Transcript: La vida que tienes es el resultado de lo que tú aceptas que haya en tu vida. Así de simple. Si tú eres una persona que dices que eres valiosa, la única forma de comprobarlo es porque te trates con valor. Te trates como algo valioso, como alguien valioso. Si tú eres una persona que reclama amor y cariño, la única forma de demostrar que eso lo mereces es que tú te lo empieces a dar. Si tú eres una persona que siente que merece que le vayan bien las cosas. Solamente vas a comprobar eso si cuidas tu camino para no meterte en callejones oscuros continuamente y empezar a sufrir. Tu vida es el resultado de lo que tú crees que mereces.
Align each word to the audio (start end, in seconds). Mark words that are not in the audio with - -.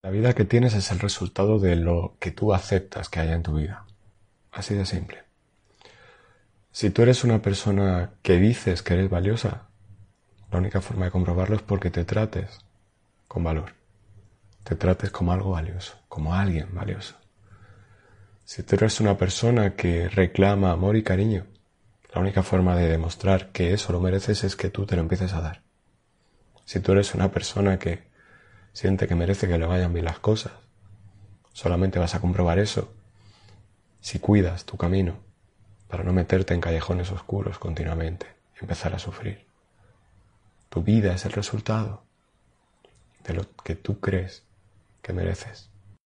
La 0.00 0.10
vida 0.10 0.32
que 0.32 0.44
tienes 0.44 0.74
es 0.74 0.92
el 0.92 1.00
resultado 1.00 1.58
de 1.58 1.74
lo 1.74 2.16
que 2.20 2.30
tú 2.30 2.54
aceptas 2.54 3.08
que 3.08 3.18
haya 3.18 3.34
en 3.34 3.42
tu 3.42 3.56
vida. 3.56 3.84
Así 4.52 4.74
de 4.74 4.86
simple. 4.86 5.24
Si 6.70 6.90
tú 6.90 7.02
eres 7.02 7.24
una 7.24 7.42
persona 7.42 8.12
que 8.22 8.36
dices 8.36 8.82
que 8.82 8.94
eres 8.94 9.10
valiosa, 9.10 9.66
la 10.52 10.58
única 10.58 10.80
forma 10.80 11.06
de 11.06 11.10
comprobarlo 11.10 11.56
es 11.56 11.62
porque 11.62 11.90
te 11.90 12.04
trates 12.04 12.60
con 13.26 13.42
valor. 13.42 13.74
Te 14.62 14.76
trates 14.76 15.10
como 15.10 15.32
algo 15.32 15.50
valioso, 15.50 15.98
como 16.08 16.32
alguien 16.32 16.68
valioso. 16.72 17.16
Si 18.44 18.62
tú 18.62 18.76
eres 18.76 19.00
una 19.00 19.18
persona 19.18 19.74
que 19.74 20.08
reclama 20.08 20.70
amor 20.70 20.96
y 20.96 21.02
cariño, 21.02 21.44
la 22.14 22.20
única 22.20 22.44
forma 22.44 22.76
de 22.76 22.88
demostrar 22.88 23.50
que 23.50 23.72
eso 23.72 23.92
lo 23.92 24.00
mereces 24.00 24.44
es 24.44 24.54
que 24.54 24.70
tú 24.70 24.86
te 24.86 24.94
lo 24.94 25.02
empieces 25.02 25.32
a 25.32 25.40
dar. 25.40 25.62
Si 26.64 26.78
tú 26.78 26.92
eres 26.92 27.14
una 27.14 27.32
persona 27.32 27.80
que 27.80 28.07
siente 28.78 29.08
que 29.08 29.16
merece 29.16 29.48
que 29.48 29.58
le 29.58 29.66
vayan 29.66 29.92
bien 29.92 30.04
las 30.04 30.20
cosas. 30.20 30.52
Solamente 31.52 31.98
vas 31.98 32.14
a 32.14 32.20
comprobar 32.20 32.60
eso 32.60 32.94
si 34.00 34.20
cuidas 34.20 34.66
tu 34.66 34.76
camino 34.76 35.16
para 35.88 36.04
no 36.04 36.12
meterte 36.12 36.54
en 36.54 36.60
callejones 36.60 37.10
oscuros 37.10 37.58
continuamente 37.58 38.28
y 38.54 38.60
empezar 38.60 38.94
a 38.94 39.00
sufrir. 39.00 39.44
Tu 40.68 40.84
vida 40.84 41.12
es 41.12 41.24
el 41.24 41.32
resultado 41.32 42.04
de 43.24 43.34
lo 43.34 43.50
que 43.64 43.74
tú 43.74 43.98
crees 43.98 44.44
que 45.02 45.12
mereces. 45.12 45.70